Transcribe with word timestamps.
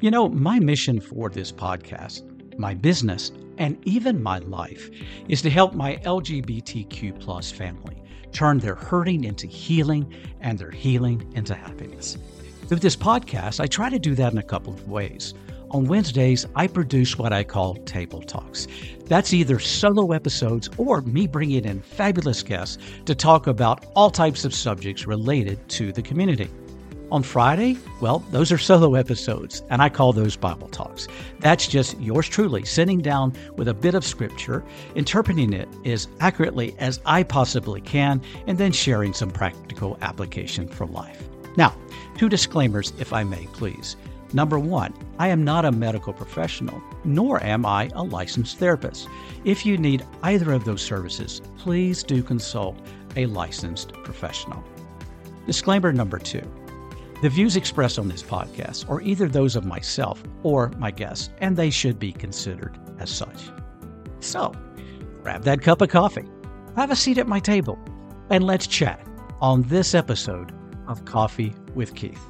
You 0.00 0.10
know, 0.10 0.28
my 0.28 0.58
mission 0.58 1.00
for 1.00 1.30
this 1.30 1.52
podcast, 1.52 2.22
my 2.58 2.74
business, 2.74 3.32
and 3.58 3.78
even 3.86 4.22
my 4.22 4.38
life 4.38 4.90
is 5.28 5.42
to 5.42 5.50
help 5.50 5.74
my 5.74 5.96
LGBTQ 6.04 7.20
plus 7.20 7.50
family 7.50 8.02
turn 8.32 8.58
their 8.58 8.74
hurting 8.74 9.24
into 9.24 9.46
healing 9.46 10.12
and 10.40 10.58
their 10.58 10.70
healing 10.70 11.32
into 11.34 11.54
happiness. 11.54 12.18
Through 12.66 12.78
this 12.78 12.96
podcast, 12.96 13.60
I 13.60 13.66
try 13.66 13.88
to 13.90 13.98
do 13.98 14.14
that 14.16 14.32
in 14.32 14.38
a 14.38 14.42
couple 14.42 14.72
of 14.72 14.88
ways. 14.88 15.34
On 15.70 15.84
Wednesdays, 15.86 16.46
I 16.54 16.66
produce 16.66 17.18
what 17.18 17.32
I 17.32 17.42
call 17.42 17.74
Table 17.74 18.22
Talks. 18.22 18.68
That's 19.06 19.32
either 19.32 19.58
solo 19.58 20.12
episodes 20.12 20.70
or 20.78 21.00
me 21.02 21.26
bringing 21.26 21.64
in 21.64 21.80
fabulous 21.80 22.42
guests 22.42 22.78
to 23.06 23.14
talk 23.14 23.46
about 23.46 23.86
all 23.94 24.10
types 24.10 24.44
of 24.44 24.54
subjects 24.54 25.06
related 25.06 25.68
to 25.70 25.92
the 25.92 26.02
community. 26.02 26.48
On 27.14 27.22
Friday, 27.22 27.78
well, 28.00 28.24
those 28.32 28.50
are 28.50 28.58
solo 28.58 28.96
episodes, 28.96 29.62
and 29.70 29.80
I 29.80 29.88
call 29.88 30.12
those 30.12 30.34
Bible 30.34 30.66
Talks. 30.66 31.06
That's 31.38 31.68
just 31.68 31.96
yours 32.00 32.28
truly 32.28 32.64
sitting 32.64 33.02
down 33.02 33.34
with 33.54 33.68
a 33.68 33.72
bit 33.72 33.94
of 33.94 34.04
scripture, 34.04 34.64
interpreting 34.96 35.52
it 35.52 35.68
as 35.84 36.08
accurately 36.18 36.74
as 36.80 36.98
I 37.06 37.22
possibly 37.22 37.80
can, 37.80 38.20
and 38.48 38.58
then 38.58 38.72
sharing 38.72 39.12
some 39.12 39.30
practical 39.30 39.96
application 40.02 40.66
for 40.66 40.86
life. 40.86 41.22
Now, 41.56 41.76
two 42.18 42.28
disclaimers, 42.28 42.92
if 42.98 43.12
I 43.12 43.22
may, 43.22 43.46
please. 43.52 43.94
Number 44.32 44.58
one, 44.58 44.92
I 45.16 45.28
am 45.28 45.44
not 45.44 45.64
a 45.64 45.70
medical 45.70 46.12
professional, 46.12 46.82
nor 47.04 47.40
am 47.44 47.64
I 47.64 47.90
a 47.94 48.02
licensed 48.02 48.58
therapist. 48.58 49.06
If 49.44 49.64
you 49.64 49.78
need 49.78 50.04
either 50.24 50.50
of 50.50 50.64
those 50.64 50.82
services, 50.82 51.42
please 51.58 52.02
do 52.02 52.24
consult 52.24 52.76
a 53.14 53.26
licensed 53.26 53.92
professional. 54.02 54.64
Disclaimer 55.46 55.92
number 55.92 56.18
two 56.18 56.42
the 57.24 57.30
views 57.30 57.56
expressed 57.56 57.98
on 57.98 58.06
this 58.06 58.22
podcast 58.22 58.86
are 58.90 59.00
either 59.00 59.26
those 59.26 59.56
of 59.56 59.64
myself 59.64 60.22
or 60.42 60.68
my 60.76 60.90
guests, 60.90 61.30
and 61.38 61.56
they 61.56 61.70
should 61.70 61.98
be 61.98 62.12
considered 62.12 62.78
as 62.98 63.08
such. 63.08 63.48
So, 64.20 64.52
grab 65.22 65.42
that 65.44 65.62
cup 65.62 65.80
of 65.80 65.88
coffee, 65.88 66.28
have 66.76 66.90
a 66.90 66.96
seat 66.96 67.16
at 67.16 67.26
my 67.26 67.40
table, 67.40 67.78
and 68.28 68.44
let's 68.44 68.66
chat 68.66 69.00
on 69.40 69.62
this 69.62 69.94
episode 69.94 70.52
of 70.86 71.06
Coffee 71.06 71.54
with 71.74 71.94
Keith. 71.94 72.20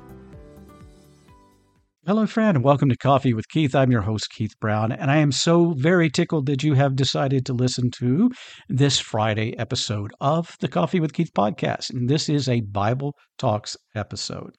Hello, 2.06 2.26
friend, 2.26 2.58
and 2.58 2.62
welcome 2.62 2.90
to 2.90 2.98
Coffee 2.98 3.32
with 3.32 3.48
Keith. 3.48 3.74
I'm 3.74 3.90
your 3.90 4.02
host, 4.02 4.28
Keith 4.30 4.52
Brown, 4.60 4.92
and 4.92 5.10
I 5.10 5.16
am 5.16 5.32
so 5.32 5.72
very 5.72 6.10
tickled 6.10 6.44
that 6.44 6.62
you 6.62 6.74
have 6.74 6.96
decided 6.96 7.46
to 7.46 7.54
listen 7.54 7.90
to 7.92 8.30
this 8.68 9.00
Friday 9.00 9.56
episode 9.56 10.10
of 10.20 10.54
the 10.60 10.68
Coffee 10.68 11.00
with 11.00 11.14
Keith 11.14 11.30
podcast. 11.34 11.88
And 11.88 12.06
this 12.06 12.28
is 12.28 12.46
a 12.46 12.60
Bible 12.60 13.14
Talks 13.38 13.74
episode. 13.94 14.50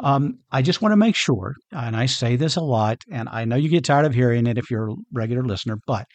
Um, 0.00 0.40
I 0.50 0.62
just 0.62 0.82
want 0.82 0.90
to 0.90 0.96
make 0.96 1.14
sure, 1.14 1.54
and 1.70 1.94
I 1.94 2.06
say 2.06 2.34
this 2.34 2.56
a 2.56 2.60
lot, 2.60 2.98
and 3.08 3.28
I 3.28 3.44
know 3.44 3.54
you 3.54 3.68
get 3.68 3.84
tired 3.84 4.04
of 4.04 4.12
hearing 4.12 4.48
it 4.48 4.58
if 4.58 4.68
you're 4.68 4.90
a 4.90 4.94
regular 5.12 5.44
listener, 5.44 5.76
but 5.86 6.06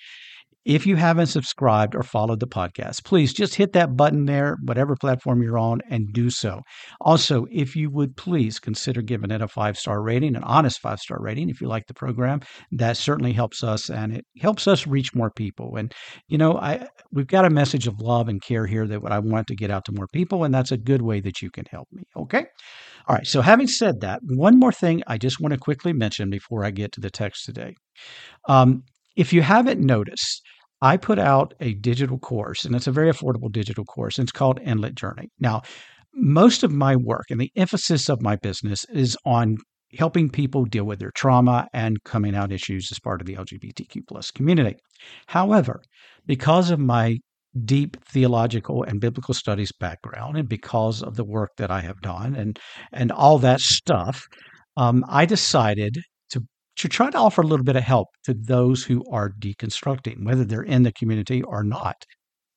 if 0.65 0.87
you 0.87 0.95
haven't 0.95 1.27
subscribed 1.27 1.95
or 1.95 2.01
followed 2.01 2.39
the 2.39 2.47
podcast, 2.47 3.03
please 3.03 3.33
just 3.33 3.53
hit 3.53 3.73
that 3.73 3.95
button 3.95 4.25
there, 4.25 4.57
whatever 4.63 4.95
platform 4.95 5.43
you're 5.43 5.59
on, 5.59 5.79
and 5.89 6.11
do 6.11 6.29
so. 6.31 6.61
Also, 7.01 7.45
if 7.51 7.75
you 7.75 7.91
would 7.91 8.17
please 8.17 8.59
consider 8.59 9.03
giving 9.03 9.29
it 9.29 9.41
a 9.41 9.47
five 9.47 9.77
star 9.77 10.01
rating, 10.01 10.35
an 10.35 10.43
honest 10.43 10.79
five 10.81 10.99
star 10.99 11.19
rating, 11.21 11.49
if 11.49 11.61
you 11.61 11.67
like 11.67 11.85
the 11.87 11.93
program, 11.93 12.39
that 12.71 12.97
certainly 12.97 13.31
helps 13.31 13.63
us 13.63 13.89
and 13.89 14.17
it 14.17 14.25
helps 14.39 14.67
us 14.67 14.87
reach 14.87 15.13
more 15.13 15.29
people. 15.29 15.75
And, 15.75 15.93
you 16.27 16.37
know, 16.37 16.57
I 16.57 16.87
we've 17.11 17.27
got 17.27 17.45
a 17.45 17.49
message 17.49 17.87
of 17.87 18.01
love 18.01 18.27
and 18.27 18.41
care 18.41 18.65
here 18.65 18.87
that 18.87 19.01
I 19.05 19.19
want 19.19 19.47
to 19.47 19.55
get 19.55 19.69
out 19.69 19.85
to 19.85 19.91
more 19.91 20.07
people, 20.11 20.43
and 20.43 20.53
that's 20.53 20.71
a 20.71 20.77
good 20.77 21.03
way 21.03 21.21
that 21.21 21.43
you 21.43 21.51
can 21.51 21.65
help 21.69 21.87
me. 21.91 22.03
Okay. 22.17 22.45
All 23.07 23.15
right. 23.15 23.27
So, 23.27 23.41
having 23.41 23.67
said 23.67 24.01
that, 24.01 24.19
one 24.23 24.59
more 24.59 24.71
thing 24.71 25.03
I 25.05 25.19
just 25.19 25.39
want 25.39 25.53
to 25.53 25.59
quickly 25.59 25.93
mention 25.93 26.31
before 26.31 26.65
I 26.65 26.71
get 26.71 26.91
to 26.93 27.01
the 27.01 27.11
text 27.11 27.45
today. 27.45 27.75
Um, 28.49 28.83
if 29.15 29.31
you 29.31 29.41
haven't 29.41 29.79
noticed, 29.79 30.41
I 30.81 30.97
put 30.97 31.19
out 31.19 31.53
a 31.59 31.73
digital 31.73 32.19
course, 32.19 32.65
and 32.65 32.75
it's 32.75 32.87
a 32.87 32.91
very 32.91 33.11
affordable 33.11 33.51
digital 33.51 33.85
course, 33.85 34.17
and 34.17 34.25
it's 34.25 34.31
called 34.31 34.59
Inlet 34.61 34.95
Journey. 34.95 35.29
Now, 35.39 35.61
most 36.13 36.63
of 36.63 36.71
my 36.71 36.95
work 36.95 37.25
and 37.29 37.39
the 37.39 37.51
emphasis 37.55 38.09
of 38.09 38.21
my 38.21 38.35
business 38.37 38.85
is 38.89 39.17
on 39.25 39.57
helping 39.97 40.29
people 40.29 40.65
deal 40.65 40.83
with 40.83 40.99
their 40.99 41.11
trauma 41.11 41.67
and 41.73 42.03
coming 42.03 42.35
out 42.35 42.51
issues 42.51 42.91
as 42.91 42.99
part 42.99 43.21
of 43.21 43.27
the 43.27 43.35
LGBTQ 43.35 44.01
plus 44.07 44.31
community. 44.31 44.75
However, 45.27 45.81
because 46.25 46.69
of 46.69 46.79
my 46.79 47.17
deep 47.63 47.97
theological 48.05 48.83
and 48.83 48.99
biblical 48.99 49.33
studies 49.33 49.71
background 49.79 50.37
and 50.37 50.49
because 50.49 51.01
of 51.01 51.15
the 51.15 51.23
work 51.23 51.51
that 51.57 51.71
I 51.71 51.79
have 51.81 52.01
done 52.01 52.35
and 52.35 52.59
and 52.91 53.11
all 53.11 53.39
that 53.39 53.61
stuff, 53.61 54.25
um, 54.75 55.05
I 55.07 55.25
decided 55.25 55.97
to 56.77 56.89
try 56.89 57.09
to 57.09 57.17
offer 57.17 57.41
a 57.41 57.47
little 57.47 57.63
bit 57.63 57.75
of 57.75 57.83
help 57.83 58.09
to 58.23 58.33
those 58.33 58.83
who 58.83 59.03
are 59.11 59.31
deconstructing, 59.39 60.25
whether 60.25 60.43
they're 60.43 60.61
in 60.61 60.83
the 60.83 60.91
community 60.91 61.41
or 61.41 61.63
not. 61.63 62.05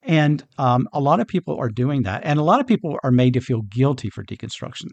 And 0.02 0.44
um, 0.58 0.88
a 0.92 1.00
lot 1.00 1.20
of 1.20 1.26
people 1.26 1.56
are 1.58 1.68
doing 1.68 2.02
that. 2.02 2.22
And 2.24 2.38
a 2.38 2.42
lot 2.42 2.60
of 2.60 2.66
people 2.66 2.98
are 3.02 3.10
made 3.10 3.34
to 3.34 3.40
feel 3.40 3.62
guilty 3.62 4.10
for 4.10 4.24
deconstruction 4.24 4.88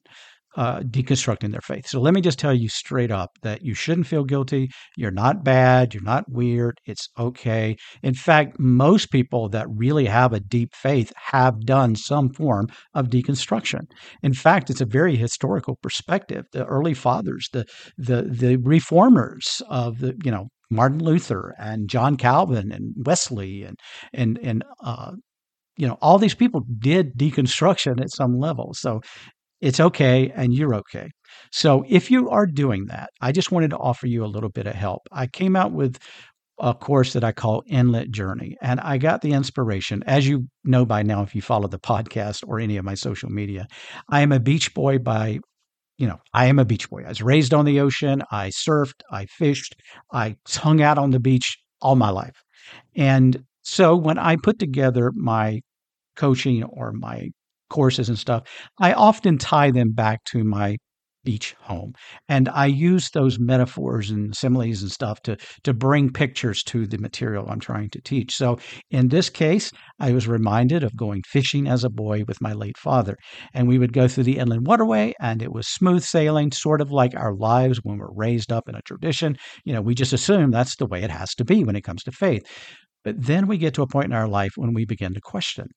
uh, 0.55 0.79
deconstructing 0.79 1.51
their 1.51 1.61
faith. 1.61 1.87
So 1.87 1.99
let 1.99 2.13
me 2.13 2.21
just 2.21 2.39
tell 2.39 2.53
you 2.53 2.69
straight 2.69 3.11
up 3.11 3.31
that 3.41 3.63
you 3.63 3.73
shouldn't 3.73 4.07
feel 4.07 4.23
guilty. 4.23 4.69
You're 4.95 5.11
not 5.11 5.43
bad. 5.43 5.93
You're 5.93 6.03
not 6.03 6.25
weird. 6.29 6.79
It's 6.85 7.07
okay. 7.17 7.75
In 8.03 8.13
fact, 8.13 8.59
most 8.59 9.11
people 9.11 9.49
that 9.49 9.67
really 9.69 10.05
have 10.05 10.33
a 10.33 10.39
deep 10.39 10.73
faith 10.75 11.11
have 11.15 11.65
done 11.65 11.95
some 11.95 12.29
form 12.29 12.67
of 12.93 13.07
deconstruction. 13.09 13.81
In 14.23 14.33
fact, 14.33 14.69
it's 14.69 14.81
a 14.81 14.85
very 14.85 15.15
historical 15.15 15.77
perspective. 15.81 16.45
The 16.51 16.65
early 16.65 16.93
fathers, 16.93 17.49
the 17.51 17.65
the 17.97 18.23
the 18.23 18.57
reformers 18.57 19.61
of 19.69 19.99
the 19.99 20.15
you 20.23 20.31
know 20.31 20.47
Martin 20.69 20.99
Luther 20.99 21.53
and 21.59 21.89
John 21.89 22.17
Calvin 22.17 22.71
and 22.71 22.93
Wesley 23.05 23.63
and 23.63 23.77
and 24.13 24.39
and 24.41 24.63
uh, 24.83 25.11
you 25.77 25.87
know 25.87 25.97
all 26.01 26.17
these 26.17 26.35
people 26.35 26.61
did 26.79 27.17
deconstruction 27.17 27.99
at 28.01 28.11
some 28.11 28.39
level 28.39 28.73
so 28.73 29.01
it's 29.61 29.79
okay 29.79 30.31
and 30.35 30.53
you're 30.53 30.75
okay. 30.75 31.09
So 31.51 31.83
if 31.87 32.11
you 32.11 32.29
are 32.29 32.45
doing 32.45 32.85
that, 32.87 33.09
I 33.21 33.31
just 33.31 33.51
wanted 33.51 33.71
to 33.71 33.77
offer 33.77 34.07
you 34.07 34.23
a 34.23 34.27
little 34.27 34.49
bit 34.49 34.67
of 34.67 34.75
help. 34.75 35.01
I 35.11 35.27
came 35.27 35.55
out 35.55 35.71
with 35.71 35.97
a 36.59 36.73
course 36.73 37.13
that 37.13 37.23
I 37.23 37.31
call 37.31 37.63
Inlet 37.67 38.11
Journey. 38.11 38.55
And 38.61 38.79
I 38.79 38.97
got 38.97 39.21
the 39.21 39.33
inspiration, 39.33 40.03
as 40.05 40.27
you 40.27 40.47
know 40.63 40.85
by 40.85 41.03
now, 41.03 41.21
if 41.21 41.35
you 41.35 41.41
follow 41.41 41.67
the 41.67 41.79
podcast 41.79 42.43
or 42.47 42.59
any 42.59 42.77
of 42.77 42.85
my 42.85 42.95
social 42.95 43.29
media. 43.29 43.67
I 44.09 44.21
am 44.21 44.31
a 44.31 44.39
beach 44.39 44.73
boy 44.73 44.99
by, 44.99 45.39
you 45.97 46.07
know, 46.07 46.19
I 46.33 46.45
am 46.45 46.59
a 46.59 46.65
beach 46.65 46.89
boy. 46.89 47.03
I 47.05 47.09
was 47.09 47.21
raised 47.21 47.53
on 47.53 47.65
the 47.65 47.81
ocean. 47.81 48.23
I 48.31 48.49
surfed, 48.49 49.01
I 49.11 49.25
fished, 49.25 49.75
I 50.13 50.37
hung 50.47 50.81
out 50.81 50.97
on 50.97 51.11
the 51.11 51.19
beach 51.19 51.57
all 51.81 51.95
my 51.95 52.09
life. 52.09 52.41
And 52.95 53.43
so 53.61 53.95
when 53.95 54.17
I 54.17 54.37
put 54.37 54.59
together 54.59 55.11
my 55.13 55.61
coaching 56.15 56.63
or 56.63 56.93
my 56.93 57.29
courses 57.69 58.09
and 58.09 58.17
stuff, 58.17 58.43
I 58.79 58.93
often 58.93 59.37
tie 59.37 59.71
them 59.71 59.91
back 59.91 60.23
to 60.25 60.43
my 60.43 60.77
beach 61.25 61.55
home. 61.59 61.93
And 62.29 62.47
I 62.47 62.67
use 62.67 63.09
those 63.09 63.37
metaphors 63.37 64.09
and 64.11 64.33
similes 64.33 64.81
and 64.81 64.91
stuff 64.91 65.21
to 65.23 65.35
to 65.63 65.73
bring 65.73 66.13
pictures 66.13 66.63
to 66.63 66.87
the 66.87 66.99
material 66.99 67.47
I'm 67.49 67.59
trying 67.59 67.89
to 67.89 68.01
teach. 68.01 68.37
So 68.37 68.57
in 68.91 69.09
this 69.09 69.29
case, 69.29 69.71
I 69.99 70.13
was 70.13 70.27
reminded 70.27 70.83
of 70.83 70.95
going 70.95 71.23
fishing 71.27 71.67
as 71.67 71.83
a 71.83 71.89
boy 71.89 72.23
with 72.27 72.39
my 72.41 72.53
late 72.53 72.77
father. 72.77 73.17
And 73.53 73.67
we 73.67 73.79
would 73.79 73.91
go 73.91 74.07
through 74.07 74.25
the 74.25 74.37
inland 74.37 74.67
waterway 74.67 75.13
and 75.19 75.41
it 75.41 75.51
was 75.51 75.67
smooth 75.67 76.03
sailing, 76.03 76.51
sort 76.51 76.79
of 76.79 76.91
like 76.91 77.15
our 77.15 77.33
lives 77.35 77.79
when 77.83 77.97
we're 77.97 78.13
raised 78.13 78.51
up 78.51 78.69
in 78.69 78.75
a 78.75 78.81
tradition. 78.83 79.35
You 79.65 79.73
know, 79.73 79.81
we 79.81 79.95
just 79.95 80.13
assume 80.13 80.51
that's 80.51 80.77
the 80.77 80.87
way 80.87 81.01
it 81.03 81.11
has 81.11 81.33
to 81.35 81.45
be 81.45 81.63
when 81.63 81.75
it 81.75 81.83
comes 81.83 82.03
to 82.03 82.11
faith. 82.11 82.43
But 83.03 83.15
then 83.21 83.47
we 83.47 83.57
get 83.57 83.73
to 83.75 83.83
a 83.83 83.87
point 83.87 84.05
in 84.05 84.13
our 84.13 84.27
life 84.27 84.53
when 84.55 84.73
we 84.73 84.85
begin 84.85 85.13
to 85.13 85.21
question. 85.21 85.67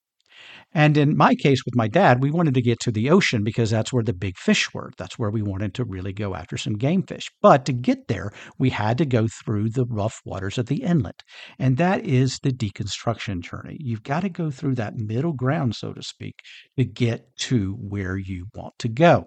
And 0.72 0.96
in 0.96 1.16
my 1.16 1.34
case 1.34 1.64
with 1.64 1.74
my 1.74 1.88
dad, 1.88 2.22
we 2.22 2.30
wanted 2.30 2.54
to 2.54 2.62
get 2.62 2.78
to 2.80 2.92
the 2.92 3.08
ocean 3.10 3.42
because 3.42 3.70
that's 3.70 3.92
where 3.92 4.02
the 4.02 4.12
big 4.12 4.36
fish 4.36 4.72
were. 4.74 4.90
That's 4.98 5.18
where 5.18 5.30
we 5.30 5.42
wanted 5.42 5.74
to 5.74 5.84
really 5.84 6.12
go 6.12 6.34
after 6.34 6.58
some 6.58 6.74
game 6.74 7.02
fish. 7.02 7.30
But 7.40 7.64
to 7.66 7.72
get 7.72 8.08
there, 8.08 8.30
we 8.58 8.70
had 8.70 8.98
to 8.98 9.06
go 9.06 9.28
through 9.44 9.70
the 9.70 9.86
rough 9.86 10.20
waters 10.24 10.58
of 10.58 10.66
the 10.66 10.82
inlet. 10.82 11.22
And 11.58 11.78
that 11.78 12.04
is 12.04 12.38
the 12.42 12.52
deconstruction 12.52 13.40
journey. 13.40 13.78
You've 13.80 14.02
got 14.02 14.20
to 14.20 14.28
go 14.28 14.50
through 14.50 14.74
that 14.74 14.96
middle 14.96 15.32
ground, 15.32 15.74
so 15.74 15.92
to 15.92 16.02
speak, 16.02 16.34
to 16.76 16.84
get 16.84 17.34
to 17.38 17.74
where 17.80 18.18
you 18.18 18.46
want 18.54 18.74
to 18.80 18.88
go. 18.88 19.24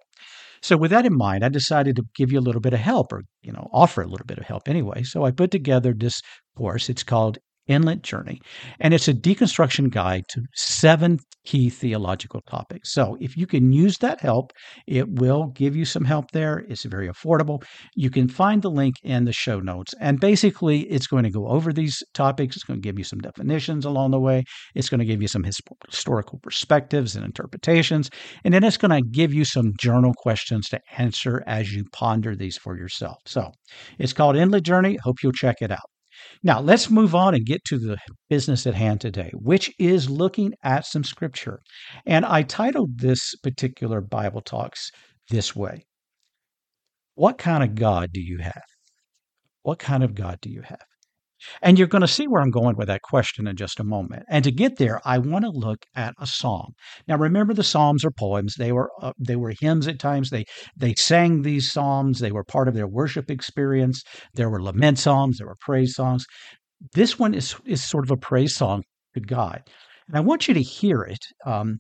So 0.62 0.78
with 0.78 0.92
that 0.92 1.08
in 1.08 1.18
mind, 1.18 1.44
I 1.44 1.50
decided 1.50 1.96
to 1.96 2.04
give 2.16 2.32
you 2.32 2.40
a 2.40 2.42
little 2.42 2.62
bit 2.62 2.74
of 2.74 2.80
help 2.80 3.12
or, 3.12 3.24
you 3.42 3.52
know, 3.52 3.68
offer 3.74 4.04
a 4.04 4.08
little 4.08 4.28
bit 4.28 4.38
of 4.38 4.46
help 4.46 4.68
anyway. 4.68 5.02
So 5.02 5.26
I 5.26 5.32
put 5.32 5.50
together 5.50 5.94
this 5.98 6.22
course. 6.56 6.88
It's 6.88 7.04
called 7.04 7.40
Inlet 7.68 8.02
Journey. 8.02 8.40
And 8.80 8.94
it's 8.94 9.08
a 9.08 9.14
deconstruction 9.14 9.92
guide 9.92 10.24
to 10.30 10.42
seven 10.54 11.20
key 11.46 11.70
theological 11.70 12.42
topics. 12.42 12.94
So 12.94 13.18
if 13.20 13.36
you 13.36 13.48
can 13.48 13.72
use 13.72 13.98
that 14.00 14.22
help, 14.22 14.52
it 14.88 15.10
will 15.10 15.48
give 15.56 15.76
you 15.76 15.86
some 15.86 16.06
help 16.06 16.32
there. 16.32 16.60
It's 16.70 16.86
very 16.86 17.08
affordable. 17.08 17.64
You 17.96 18.10
can 18.10 18.28
find 18.28 18.62
the 18.62 18.70
link 18.70 18.96
in 19.04 19.26
the 19.26 19.34
show 19.34 19.60
notes. 19.60 19.94
And 20.00 20.20
basically, 20.20 20.82
it's 20.82 21.08
going 21.08 21.24
to 21.24 21.32
go 21.32 21.48
over 21.48 21.74
these 21.74 22.04
topics. 22.14 22.56
It's 22.56 22.66
going 22.66 22.82
to 22.82 22.88
give 22.88 22.98
you 22.98 23.04
some 23.04 23.20
definitions 23.20 23.86
along 23.86 24.12
the 24.12 24.20
way. 24.20 24.44
It's 24.76 24.90
going 24.90 25.00
to 25.00 25.06
give 25.06 25.22
you 25.22 25.28
some 25.28 25.44
historical 25.44 26.40
perspectives 26.44 27.16
and 27.16 27.26
interpretations. 27.26 28.10
And 28.44 28.54
then 28.54 28.64
it's 28.64 28.78
going 28.78 28.92
to 28.92 29.10
give 29.10 29.34
you 29.34 29.46
some 29.46 29.74
journal 29.80 30.14
questions 30.18 30.70
to 30.70 30.80
answer 30.98 31.44
as 31.48 31.74
you 31.74 31.86
ponder 31.92 32.36
these 32.36 32.58
for 32.58 32.78
yourself. 32.78 33.18
So 33.26 33.52
it's 33.98 34.14
called 34.14 34.36
Inlet 34.36 34.64
Journey. 34.64 34.98
Hope 35.04 35.24
you'll 35.24 35.32
check 35.32 35.58
it 35.62 35.72
out. 35.72 35.80
Now, 36.44 36.60
let's 36.60 36.90
move 36.90 37.14
on 37.16 37.34
and 37.36 37.46
get 37.46 37.64
to 37.66 37.78
the 37.78 37.98
business 38.30 38.66
at 38.68 38.74
hand 38.74 39.02
today, 39.02 39.32
which 39.34 39.72
is 39.80 40.10
looking 40.10 40.54
at 40.64 40.86
some 40.86 41.04
scripture. 41.04 41.60
And 42.06 42.26
I 42.26 42.44
titled 42.44 43.00
this 43.00 43.36
particular 43.36 44.02
Bible 44.02 44.42
Talks 44.42 44.92
this 45.30 45.56
way 45.56 45.86
What 47.16 47.38
kind 47.38 47.64
of 47.64 47.76
God 47.76 48.12
do 48.14 48.22
you 48.22 48.40
have? 48.40 48.64
What 49.64 49.80
kind 49.80 50.04
of 50.04 50.16
God 50.16 50.40
do 50.42 50.50
you 50.50 50.62
have? 50.64 50.86
And 51.62 51.78
you're 51.78 51.88
going 51.88 52.02
to 52.02 52.08
see 52.08 52.28
where 52.28 52.42
I'm 52.42 52.52
going 52.52 52.76
with 52.78 52.88
that 52.88 53.02
question 53.02 53.48
in 53.48 53.56
just 53.56 53.80
a 53.80 53.84
moment. 53.84 54.24
And 54.30 54.44
to 54.44 54.52
get 54.52 54.78
there, 54.78 55.00
I 55.06 55.18
want 55.18 55.46
to 55.46 55.52
look 55.52 55.86
at 55.96 56.14
a 56.20 56.28
psalm. 56.28 56.74
Now, 57.08 57.18
remember, 57.18 57.54
the 57.54 57.64
psalms 57.64 58.06
are 58.06 58.12
poems. 58.12 58.56
They 58.56 58.72
were 58.72 58.92
uh, 59.02 59.14
they 59.20 59.36
were 59.36 59.54
hymns 59.60 59.88
at 59.88 60.00
times. 60.00 60.30
They 60.30 60.46
they 60.76 60.94
sang 60.96 61.42
these 61.42 61.72
psalms. 61.72 62.20
They 62.20 62.32
were 62.32 62.44
part 62.44 62.68
of 62.68 62.74
their 62.74 62.88
worship 62.88 63.30
experience. 63.30 64.04
There 64.34 64.50
were 64.50 64.62
lament 64.62 65.00
psalms. 65.00 65.38
There 65.38 65.48
were 65.48 65.58
praise 65.60 65.96
songs. 65.96 66.26
This 66.94 67.20
one 67.20 67.34
is 67.34 67.56
is 67.66 67.84
sort 67.84 68.06
of 68.06 68.12
a 68.12 68.18
praise 68.18 68.56
song 68.56 68.84
to 69.14 69.22
God, 69.22 69.62
and 70.08 70.18
I 70.18 70.22
want 70.22 70.48
you 70.48 70.54
to 70.54 70.62
hear 70.62 71.02
it. 71.02 71.24
Um, 71.46 71.80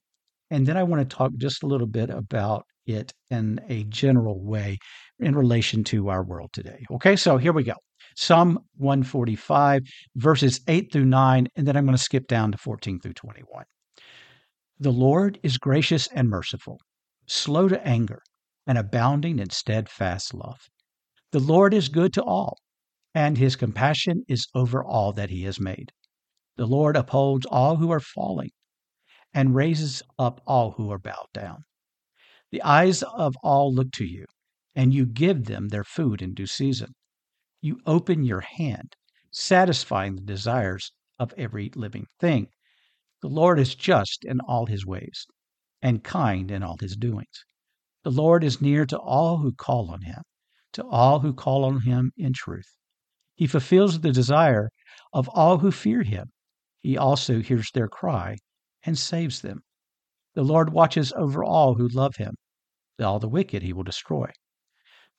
and 0.49 0.67
then 0.67 0.77
I 0.77 0.83
want 0.83 1.07
to 1.07 1.15
talk 1.15 1.31
just 1.37 1.63
a 1.63 1.67
little 1.67 1.87
bit 1.87 2.09
about 2.09 2.65
it 2.85 3.13
in 3.29 3.59
a 3.69 3.83
general 3.85 4.43
way 4.43 4.77
in 5.19 5.35
relation 5.35 5.83
to 5.85 6.09
our 6.09 6.23
world 6.23 6.49
today. 6.53 6.83
Okay, 6.91 7.15
so 7.15 7.37
here 7.37 7.53
we 7.53 7.63
go. 7.63 7.75
Psalm 8.15 8.59
145, 8.77 9.81
verses 10.15 10.61
8 10.67 10.91
through 10.91 11.05
9, 11.05 11.47
and 11.55 11.67
then 11.67 11.77
I'm 11.77 11.85
going 11.85 11.97
to 11.97 12.03
skip 12.03 12.27
down 12.27 12.51
to 12.51 12.57
14 12.57 12.99
through 12.99 13.13
21. 13.13 13.63
The 14.79 14.91
Lord 14.91 15.39
is 15.43 15.57
gracious 15.57 16.07
and 16.07 16.29
merciful, 16.29 16.79
slow 17.27 17.67
to 17.67 17.85
anger, 17.87 18.21
and 18.67 18.77
abounding 18.77 19.39
in 19.39 19.49
steadfast 19.49 20.33
love. 20.33 20.69
The 21.31 21.39
Lord 21.39 21.73
is 21.73 21.87
good 21.87 22.13
to 22.13 22.23
all, 22.23 22.57
and 23.13 23.37
his 23.37 23.55
compassion 23.55 24.23
is 24.27 24.47
over 24.53 24.83
all 24.83 25.13
that 25.13 25.29
he 25.29 25.43
has 25.43 25.59
made. 25.59 25.91
The 26.57 26.65
Lord 26.65 26.95
upholds 26.95 27.45
all 27.45 27.77
who 27.77 27.91
are 27.91 27.99
falling, 27.99 28.49
and 29.33 29.55
raises 29.55 30.03
up 30.19 30.41
all 30.45 30.71
who 30.71 30.91
are 30.91 30.99
bowed 30.99 31.27
down. 31.33 31.63
The 32.51 32.61
eyes 32.63 33.01
of 33.03 33.35
all 33.41 33.73
look 33.73 33.91
to 33.93 34.05
you, 34.05 34.25
and 34.75 34.93
you 34.93 35.05
give 35.05 35.45
them 35.45 35.69
their 35.69 35.85
food 35.85 36.21
in 36.21 36.33
due 36.33 36.47
season. 36.47 36.93
You 37.63 37.79
open 37.85 38.23
your 38.23 38.41
hand, 38.41 38.95
satisfying 39.29 40.15
the 40.15 40.23
desires 40.23 40.91
of 41.19 41.31
every 41.37 41.69
living 41.75 42.07
thing. 42.19 42.47
The 43.21 43.27
Lord 43.27 43.59
is 43.59 43.75
just 43.75 44.25
in 44.25 44.39
all 44.39 44.65
his 44.65 44.83
ways 44.83 45.27
and 45.79 46.03
kind 46.03 46.49
in 46.49 46.63
all 46.63 46.77
his 46.79 46.95
doings. 46.95 47.45
The 48.03 48.09
Lord 48.09 48.43
is 48.43 48.61
near 48.61 48.87
to 48.87 48.97
all 48.97 49.37
who 49.37 49.53
call 49.53 49.91
on 49.91 50.01
him, 50.01 50.23
to 50.73 50.83
all 50.87 51.19
who 51.19 51.35
call 51.35 51.63
on 51.63 51.81
him 51.81 52.11
in 52.17 52.33
truth. 52.33 52.75
He 53.35 53.45
fulfills 53.45 53.99
the 53.99 54.11
desire 54.11 54.71
of 55.13 55.29
all 55.29 55.59
who 55.59 55.71
fear 55.71 56.01
him. 56.01 56.31
He 56.79 56.97
also 56.97 57.41
hears 57.41 57.69
their 57.69 57.87
cry 57.87 58.37
and 58.81 58.97
saves 58.97 59.41
them. 59.41 59.61
The 60.33 60.43
Lord 60.43 60.73
watches 60.73 61.13
over 61.13 61.43
all 61.43 61.75
who 61.75 61.87
love 61.87 62.15
him. 62.15 62.37
All 62.99 63.19
the 63.19 63.29
wicked 63.29 63.61
he 63.61 63.71
will 63.71 63.83
destroy. 63.83 64.31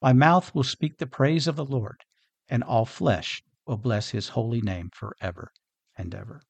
My 0.00 0.12
mouth 0.12 0.52
will 0.56 0.64
speak 0.64 0.98
the 0.98 1.06
praise 1.06 1.46
of 1.46 1.54
the 1.54 1.64
Lord 1.64 2.02
and 2.48 2.62
all 2.62 2.84
flesh 2.84 3.42
will 3.66 3.76
bless 3.76 4.10
his 4.10 4.28
holy 4.28 4.60
name 4.60 4.90
forever 4.94 5.50
and 5.96 6.14
ever. 6.14 6.42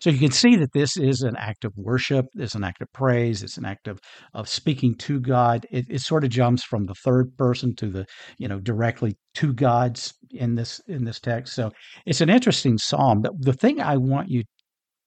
So 0.00 0.08
you 0.08 0.18
can 0.18 0.30
see 0.30 0.56
that 0.56 0.72
this 0.72 0.96
is 0.96 1.20
an 1.20 1.36
act 1.36 1.64
of 1.64 1.76
worship, 1.76 2.26
it's 2.34 2.54
an 2.54 2.64
act 2.64 2.80
of 2.80 2.90
praise, 2.92 3.42
it's 3.42 3.58
an 3.58 3.66
act 3.66 3.86
of, 3.86 4.00
of 4.32 4.48
speaking 4.48 4.94
to 4.96 5.20
God. 5.20 5.66
It, 5.70 5.86
it 5.90 6.00
sort 6.00 6.24
of 6.24 6.30
jumps 6.30 6.64
from 6.64 6.86
the 6.86 6.94
third 6.94 7.36
person 7.36 7.74
to 7.76 7.90
the, 7.90 8.06
you 8.38 8.48
know, 8.48 8.60
directly 8.60 9.16
to 9.34 9.52
God's 9.52 10.14
in 10.30 10.54
this 10.54 10.80
in 10.86 11.04
this 11.04 11.20
text. 11.20 11.54
So 11.54 11.70
it's 12.06 12.22
an 12.22 12.30
interesting 12.30 12.78
psalm. 12.78 13.20
But 13.20 13.32
the 13.38 13.52
thing 13.52 13.80
I 13.80 13.98
want 13.98 14.30
you 14.30 14.44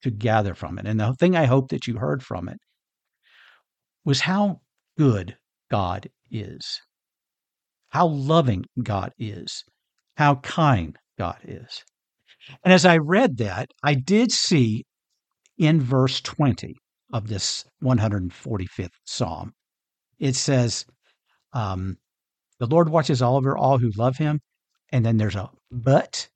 to 0.03 0.11
gather 0.11 0.53
from 0.53 0.77
it, 0.77 0.85
and 0.85 0.99
the 0.99 1.15
thing 1.19 1.35
I 1.35 1.45
hope 1.45 1.69
that 1.69 1.87
you 1.87 1.97
heard 1.97 2.21
from 2.21 2.47
it, 2.47 2.57
was 4.05 4.21
how 4.21 4.59
good 4.97 5.37
God 5.71 6.07
is, 6.29 6.81
how 7.89 8.07
loving 8.07 8.65
God 8.83 9.11
is, 9.17 9.63
how 10.15 10.36
kind 10.36 10.98
God 11.18 11.38
is. 11.44 11.83
And 12.63 12.74
as 12.74 12.86
I 12.86 12.98
read 12.98 13.38
that, 13.38 13.69
I 13.83 13.94
did 13.95 14.31
see 14.31 14.83
in 15.57 15.81
verse 15.81 16.21
20 16.21 16.75
of 17.13 17.27
this 17.27 17.63
145th 17.83 18.89
Psalm, 19.06 19.54
it 20.19 20.36
says, 20.36 20.86
um, 21.54 21.98
The 22.60 22.68
Lord 22.68 22.89
watches 22.89 23.21
all 23.21 23.38
over 23.38 23.57
all 23.57 23.77
who 23.77 23.92
love 23.98 24.18
him. 24.18 24.39
And 24.92 25.06
then 25.06 25.18
there's 25.18 25.36
a 25.36 25.50
but 25.71 26.27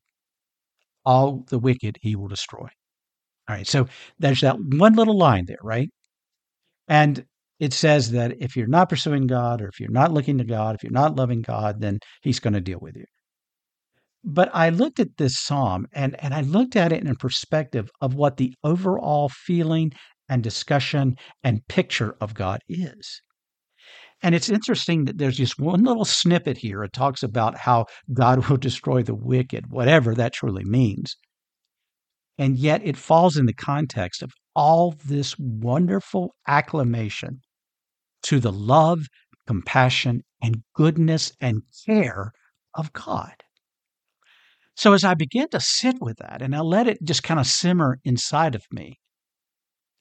all 1.05 1.45
the 1.49 1.59
wicked 1.59 1.97
he 2.01 2.15
will 2.15 2.27
destroy. 2.27 2.67
All 3.47 3.55
right. 3.55 3.67
So 3.67 3.87
there's 4.19 4.41
that 4.41 4.57
one 4.59 4.93
little 4.93 5.17
line 5.17 5.45
there, 5.47 5.57
right? 5.63 5.89
And 6.87 7.25
it 7.59 7.73
says 7.73 8.11
that 8.11 8.33
if 8.39 8.55
you're 8.55 8.67
not 8.67 8.89
pursuing 8.89 9.27
God 9.27 9.61
or 9.61 9.67
if 9.67 9.79
you're 9.79 9.89
not 9.89 10.11
looking 10.11 10.37
to 10.39 10.43
God, 10.43 10.75
if 10.75 10.83
you're 10.83 10.91
not 10.91 11.15
loving 11.15 11.41
God, 11.41 11.81
then 11.81 11.99
he's 12.21 12.39
going 12.39 12.53
to 12.53 12.61
deal 12.61 12.79
with 12.81 12.95
you. 12.95 13.05
But 14.23 14.49
I 14.53 14.69
looked 14.69 14.99
at 14.99 15.17
this 15.17 15.39
psalm 15.39 15.87
and, 15.93 16.15
and 16.23 16.33
I 16.33 16.41
looked 16.41 16.75
at 16.75 16.91
it 16.91 17.03
in 17.03 17.15
perspective 17.15 17.89
of 18.01 18.15
what 18.15 18.37
the 18.37 18.53
overall 18.63 19.29
feeling 19.29 19.91
and 20.29 20.43
discussion 20.43 21.15
and 21.43 21.65
picture 21.67 22.15
of 22.19 22.33
God 22.33 22.61
is. 22.67 23.21
And 24.21 24.33
it's 24.33 24.49
interesting 24.49 25.05
that 25.05 25.17
there's 25.17 25.37
just 25.37 25.59
one 25.59 25.83
little 25.83 26.05
snippet 26.05 26.57
here. 26.57 26.83
It 26.83 26.93
talks 26.93 27.21
about 27.21 27.57
how 27.57 27.85
God 28.13 28.47
will 28.49 28.57
destroy 28.57 29.03
the 29.03 29.15
wicked, 29.15 29.65
whatever 29.69 30.15
that 30.15 30.33
truly 30.33 30.63
means. 30.63 31.15
And 32.37 32.57
yet 32.57 32.81
it 32.83 32.97
falls 32.97 33.37
in 33.37 33.45
the 33.45 33.53
context 33.53 34.21
of 34.21 34.31
all 34.55 34.95
this 35.05 35.35
wonderful 35.39 36.35
acclamation 36.47 37.41
to 38.23 38.39
the 38.39 38.51
love, 38.51 39.07
compassion, 39.47 40.21
and 40.41 40.63
goodness 40.73 41.31
and 41.39 41.61
care 41.85 42.31
of 42.75 42.93
God. 42.93 43.43
So 44.77 44.93
as 44.93 45.03
I 45.03 45.15
began 45.15 45.49
to 45.49 45.59
sit 45.59 45.99
with 45.99 46.17
that 46.19 46.41
and 46.41 46.55
I 46.55 46.59
let 46.59 46.87
it 46.87 47.03
just 47.03 47.23
kind 47.23 47.39
of 47.39 47.47
simmer 47.47 47.99
inside 48.03 48.53
of 48.53 48.63
me, 48.71 48.99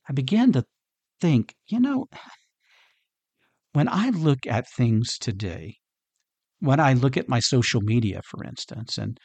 I 0.09 0.13
began 0.13 0.53
to 0.53 0.65
think, 1.21 1.55
you 1.67 1.81
know, 1.81 2.07
when 3.73 3.89
I 3.89 4.11
look 4.11 4.47
at 4.47 4.69
things 4.69 5.17
today, 5.19 5.77
when 6.61 6.79
I 6.79 6.93
look 6.93 7.17
at 7.17 7.29
my 7.29 7.41
social 7.41 7.81
media, 7.81 8.21
for 8.29 8.45
instance, 8.45 8.99
and 8.99 9.19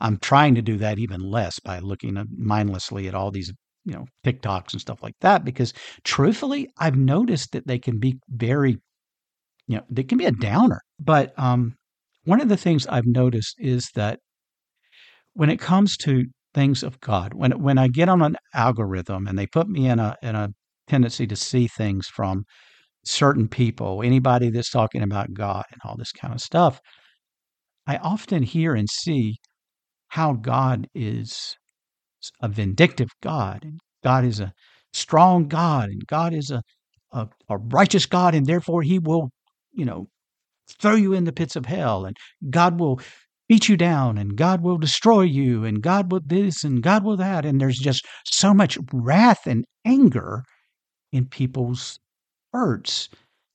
I'm 0.00 0.18
trying 0.18 0.56
to 0.56 0.62
do 0.62 0.76
that 0.78 0.98
even 0.98 1.20
less 1.20 1.60
by 1.60 1.78
looking 1.78 2.16
mindlessly 2.36 3.06
at 3.06 3.14
all 3.14 3.30
these, 3.30 3.52
you 3.84 3.94
know, 3.94 4.06
TikToks 4.24 4.72
and 4.72 4.80
stuff 4.80 5.02
like 5.04 5.16
that, 5.20 5.44
because 5.44 5.72
truthfully, 6.04 6.68
I've 6.78 6.96
noticed 6.96 7.52
that 7.52 7.66
they 7.68 7.78
can 7.78 7.98
be 8.00 8.18
very, 8.28 8.78
you 9.68 9.76
know, 9.76 9.84
they 9.88 10.02
can 10.04 10.18
be 10.18 10.26
a 10.26 10.32
downer. 10.32 10.80
But 10.98 11.32
um, 11.38 11.76
one 12.24 12.40
of 12.40 12.48
the 12.48 12.56
things 12.56 12.86
I've 12.88 13.06
noticed 13.06 13.54
is 13.58 13.88
that 13.94 14.18
when 15.36 15.50
it 15.50 15.60
comes 15.60 15.98
to 15.98 16.24
things 16.54 16.82
of 16.82 16.98
God, 17.00 17.34
when 17.34 17.52
when 17.62 17.76
I 17.76 17.88
get 17.88 18.08
on 18.08 18.22
an 18.22 18.36
algorithm 18.54 19.26
and 19.26 19.38
they 19.38 19.46
put 19.46 19.68
me 19.68 19.86
in 19.86 19.98
a 19.98 20.16
in 20.22 20.34
a 20.34 20.48
tendency 20.88 21.26
to 21.26 21.36
see 21.36 21.68
things 21.68 22.06
from 22.08 22.44
certain 23.04 23.46
people, 23.46 24.02
anybody 24.02 24.50
that's 24.50 24.70
talking 24.70 25.02
about 25.02 25.34
God 25.34 25.64
and 25.70 25.80
all 25.84 25.96
this 25.96 26.12
kind 26.12 26.32
of 26.34 26.40
stuff, 26.40 26.80
I 27.86 27.98
often 27.98 28.42
hear 28.42 28.74
and 28.74 28.88
see 28.90 29.36
how 30.08 30.32
God 30.32 30.86
is 30.94 31.54
a 32.40 32.48
vindictive 32.48 33.10
God 33.22 33.58
and 33.62 33.78
God 34.02 34.24
is 34.24 34.40
a 34.40 34.52
strong 34.94 35.48
God 35.48 35.90
and 35.90 36.06
God 36.06 36.32
is 36.32 36.50
a, 36.50 36.62
a, 37.12 37.28
a 37.50 37.58
righteous 37.58 38.06
God 38.06 38.34
and 38.34 38.46
therefore 38.46 38.82
he 38.82 38.98
will, 38.98 39.28
you 39.72 39.84
know, 39.84 40.06
throw 40.80 40.94
you 40.94 41.12
in 41.12 41.24
the 41.24 41.32
pits 41.32 41.56
of 41.56 41.66
hell 41.66 42.06
and 42.06 42.16
God 42.50 42.80
will 42.80 43.00
beat 43.48 43.68
you 43.68 43.76
down 43.76 44.18
and 44.18 44.36
God 44.36 44.62
will 44.62 44.78
destroy 44.78 45.22
you 45.22 45.64
and 45.64 45.82
God 45.82 46.10
will 46.10 46.20
this 46.24 46.64
and 46.64 46.82
God 46.82 47.04
will 47.04 47.16
that. 47.16 47.44
And 47.44 47.60
there's 47.60 47.78
just 47.78 48.04
so 48.24 48.52
much 48.52 48.78
wrath 48.92 49.46
and 49.46 49.64
anger 49.84 50.42
in 51.12 51.26
people's 51.26 51.98
hearts 52.52 53.08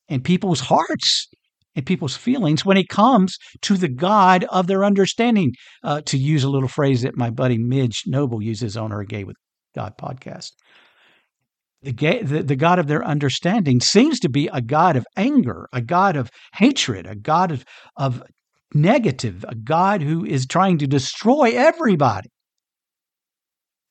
and 0.08 0.24
people's 0.24 0.62
hearts 0.62 1.28
and 1.76 1.86
people's 1.86 2.18
feelings 2.18 2.66
when 2.66 2.78
it 2.78 2.90
comes 2.90 3.38
to 3.62 3.78
the 3.78 3.88
God 3.88 4.46
of 4.46 4.68
their 4.68 4.84
understanding. 4.84 5.54
Uh, 5.84 6.02
to 6.02 6.18
use 6.18 6.44
a 6.44 6.50
little 6.50 6.68
phrase 6.68 7.02
that 7.02 7.18
my 7.18 7.30
buddy 7.30 7.58
Midge 7.58 8.04
Noble 8.06 8.42
uses 8.42 8.76
on 8.78 8.92
our 8.92 9.04
Gay 9.04 9.24
with 9.24 9.38
God 9.76 9.98
podcast. 9.98 10.52
The, 11.84 11.94
gay, 11.94 12.22
the, 12.22 12.44
the 12.44 12.56
God 12.56 12.78
of 12.78 12.88
their 12.88 13.04
understanding 13.04 13.80
seems 13.80 14.20
to 14.20 14.30
be 14.30 14.48
a 14.54 14.62
God 14.62 14.96
of 14.96 15.06
anger, 15.18 15.68
a 15.74 15.82
God 15.82 16.16
of 16.16 16.30
hatred, 16.54 17.08
a 17.08 17.16
God 17.16 17.52
of, 17.52 17.66
of 17.98 18.22
negative, 18.74 19.46
a 19.48 19.56
God 19.56 20.02
who 20.02 20.26
is 20.26 20.46
trying 20.46 20.78
to 20.80 20.88
destroy 20.88 21.52
everybody. 21.56 22.30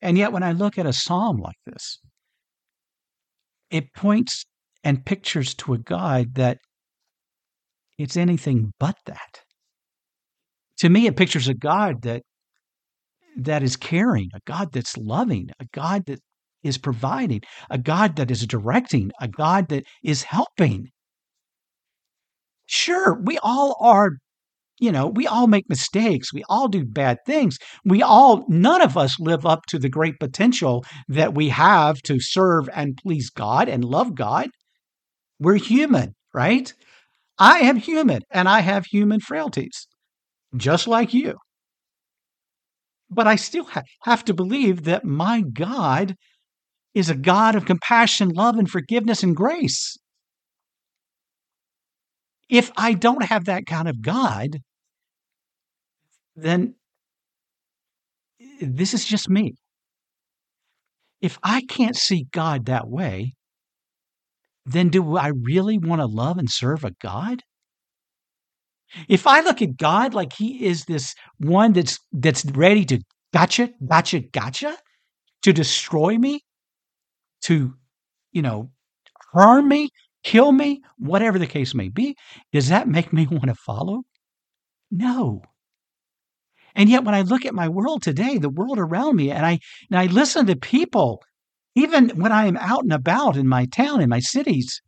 And 0.02 0.16
yet, 0.16 0.32
when 0.32 0.42
I 0.42 0.52
look 0.52 0.78
at 0.78 0.86
a 0.86 0.92
psalm 0.92 1.38
like 1.38 1.58
this, 1.66 1.98
it 3.70 3.92
points 3.94 4.44
and 4.82 5.04
pictures 5.04 5.54
to 5.56 5.74
a 5.74 5.78
God 5.78 6.34
that 6.34 6.58
it's 7.98 8.16
anything 8.16 8.72
but 8.78 8.96
that. 9.06 9.42
To 10.78 10.88
me, 10.88 11.06
it 11.06 11.16
pictures 11.16 11.48
a 11.48 11.54
God 11.54 12.02
that 12.02 12.22
that 13.36 13.62
is 13.62 13.76
caring, 13.76 14.30
a 14.34 14.40
God 14.46 14.72
that's 14.72 14.96
loving, 14.96 15.50
a 15.60 15.66
God 15.72 16.04
that 16.06 16.20
is 16.62 16.78
providing, 16.78 17.40
a 17.70 17.78
God 17.78 18.16
that 18.16 18.30
is 18.30 18.46
directing, 18.46 19.10
a 19.20 19.28
God 19.28 19.68
that 19.68 19.84
is 20.02 20.22
helping. 20.22 20.88
Sure, 22.66 23.20
we 23.22 23.38
all 23.42 23.76
are, 23.80 24.12
you 24.80 24.90
know, 24.90 25.06
we 25.06 25.26
all 25.26 25.46
make 25.46 25.68
mistakes. 25.68 26.32
We 26.32 26.42
all 26.48 26.66
do 26.66 26.84
bad 26.84 27.18
things. 27.26 27.58
We 27.84 28.02
all, 28.02 28.44
none 28.48 28.80
of 28.80 28.96
us 28.96 29.20
live 29.20 29.44
up 29.44 29.66
to 29.66 29.78
the 29.78 29.90
great 29.90 30.18
potential 30.18 30.84
that 31.08 31.34
we 31.34 31.50
have 31.50 32.00
to 32.02 32.18
serve 32.18 32.68
and 32.74 32.98
please 33.00 33.30
God 33.30 33.68
and 33.68 33.84
love 33.84 34.14
God. 34.14 34.48
We're 35.38 35.56
human, 35.56 36.14
right? 36.34 36.72
I 37.38 37.60
am 37.60 37.76
human 37.76 38.22
and 38.30 38.48
I 38.48 38.60
have 38.60 38.86
human 38.86 39.20
frailties, 39.20 39.86
just 40.56 40.88
like 40.88 41.12
you. 41.12 41.36
But 43.10 43.26
I 43.26 43.36
still 43.36 43.64
ha- 43.64 43.82
have 44.02 44.24
to 44.26 44.34
believe 44.34 44.84
that 44.84 45.04
my 45.04 45.42
God 45.42 46.14
is 46.94 47.10
a 47.10 47.14
God 47.14 47.54
of 47.54 47.66
compassion, 47.66 48.30
love, 48.30 48.56
and 48.56 48.68
forgiveness 48.68 49.22
and 49.22 49.36
grace. 49.36 49.96
If 52.48 52.72
I 52.76 52.94
don't 52.94 53.24
have 53.24 53.44
that 53.44 53.66
kind 53.66 53.88
of 53.88 54.02
God, 54.02 54.58
then 56.42 56.74
this 58.60 58.94
is 58.94 59.04
just 59.04 59.28
me. 59.28 59.54
If 61.20 61.38
I 61.42 61.62
can't 61.62 61.96
see 61.96 62.26
God 62.32 62.66
that 62.66 62.88
way, 62.88 63.34
then 64.64 64.88
do 64.88 65.16
I 65.16 65.32
really 65.42 65.78
want 65.78 66.00
to 66.00 66.06
love 66.06 66.38
and 66.38 66.50
serve 66.50 66.84
a 66.84 66.92
God? 67.02 67.42
If 69.08 69.26
I 69.26 69.40
look 69.40 69.62
at 69.62 69.76
God 69.76 70.14
like 70.14 70.32
he 70.32 70.64
is 70.64 70.84
this 70.84 71.14
one 71.38 71.72
that's 71.72 71.98
that's 72.12 72.44
ready 72.44 72.84
to 72.86 73.00
gotcha, 73.32 73.70
gotcha, 73.86 74.20
gotcha, 74.20 74.76
to 75.42 75.52
destroy 75.52 76.16
me, 76.18 76.40
to, 77.42 77.74
you 78.32 78.42
know, 78.42 78.70
harm 79.32 79.68
me, 79.68 79.90
kill 80.24 80.52
me, 80.52 80.82
whatever 80.98 81.38
the 81.38 81.46
case 81.46 81.74
may 81.74 81.88
be, 81.88 82.16
does 82.52 82.68
that 82.68 82.88
make 82.88 83.12
me 83.12 83.26
want 83.30 83.46
to 83.48 83.54
follow? 83.54 84.02
No. 84.90 85.42
And 86.74 86.88
yet 86.88 87.04
when 87.04 87.14
I 87.14 87.22
look 87.22 87.44
at 87.44 87.54
my 87.54 87.68
world 87.68 88.02
today, 88.02 88.38
the 88.38 88.48
world 88.48 88.78
around 88.78 89.16
me, 89.16 89.30
and 89.30 89.44
I 89.44 89.58
and 89.90 89.98
I 89.98 90.06
listen 90.06 90.46
to 90.46 90.56
people 90.56 91.22
even 91.74 92.10
when 92.10 92.32
I 92.32 92.46
am 92.46 92.56
out 92.56 92.82
and 92.82 92.92
about 92.92 93.36
in 93.36 93.46
my 93.46 93.66
town, 93.66 94.00
in 94.00 94.08
my 94.08 94.20
cities, 94.20 94.82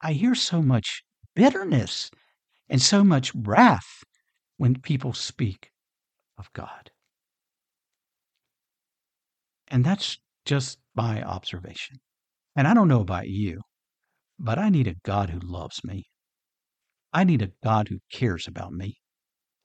I 0.00 0.12
hear 0.12 0.34
so 0.34 0.62
much 0.62 1.02
bitterness 1.34 2.10
and 2.68 2.82
so 2.82 3.04
much 3.04 3.32
wrath 3.34 4.02
when 4.56 4.80
people 4.80 5.12
speak 5.12 5.70
of 6.38 6.52
God. 6.52 6.90
And 9.68 9.84
that's 9.84 10.18
just 10.44 10.78
my 10.94 11.22
observation. 11.22 11.98
And 12.56 12.66
I 12.66 12.74
don't 12.74 12.88
know 12.88 13.00
about 13.00 13.28
you, 13.28 13.62
but 14.38 14.58
I 14.58 14.68
need 14.70 14.86
a 14.86 14.96
God 15.04 15.30
who 15.30 15.40
loves 15.40 15.84
me. 15.84 16.06
I 17.12 17.24
need 17.24 17.42
a 17.42 17.52
God 17.62 17.88
who 17.88 17.98
cares 18.10 18.46
about 18.46 18.72
me. 18.72 18.98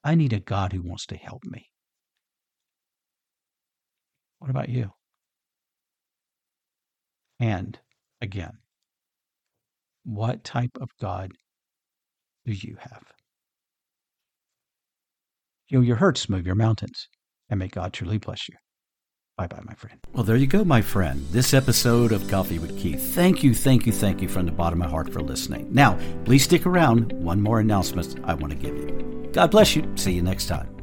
I 0.04 0.16
need 0.16 0.34
a 0.34 0.40
God 0.40 0.74
who 0.74 0.82
wants 0.82 1.06
to 1.08 1.16
help 1.16 1.44
me. 1.46 1.68
What 4.40 4.50
about 4.50 4.70
you? 4.70 4.92
And 7.40 7.78
again, 8.22 8.54
what 10.04 10.44
type 10.44 10.78
of 10.80 10.90
God 11.00 11.32
do 12.46 12.54
you 12.54 12.78
have? 12.80 13.04
Heal 15.66 15.84
your 15.84 15.98
hurts, 15.98 16.28
move 16.28 16.46
your 16.46 16.56
mountains, 16.56 17.08
and 17.50 17.60
may 17.60 17.68
God 17.68 17.94
truly 17.94 18.18
bless 18.18 18.50
you. 18.50 18.56
Bye 19.38 19.48
bye, 19.48 19.62
my 19.64 19.74
friend. 19.74 20.00
Well, 20.14 20.24
there 20.24 20.36
you 20.36 20.48
go, 20.48 20.64
my 20.64 20.82
friend. 20.82 21.26
This 21.32 21.54
episode 21.54 22.12
of 22.12 22.28
Coffee 22.30 22.60
with 22.60 22.78
Keith. 22.78 23.02
Thank 23.16 23.44
you, 23.44 23.54
thank 23.54 23.86
you, 23.86 23.92
thank 23.92 24.22
you 24.22 24.28
from 24.28 24.46
the 24.46 24.52
bottom 24.52 24.82
of 24.82 24.88
my 24.88 24.92
heart 24.92 25.12
for 25.12 25.22
listening. 25.22 25.68
Now, 25.72 25.98
please 26.26 26.44
stick 26.44 26.66
around. 26.66 27.14
One 27.14 27.42
more 27.42 27.60
announcement 27.60 28.20
I 28.24 28.34
want 28.34 28.52
to 28.52 28.58
give 28.58 28.76
you. 28.76 29.11
God 29.32 29.52
bless 29.52 29.76
you. 29.76 29.90
See 29.96 30.12
you 30.12 30.22
next 30.22 30.48
time. 30.48 30.81